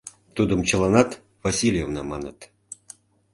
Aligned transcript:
Тудым 0.35 0.59
чыланат 0.69 1.09
Васильевна 1.43 2.01
маныт. 2.11 2.39